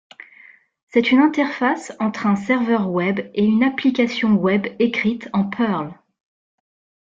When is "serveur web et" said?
2.35-3.45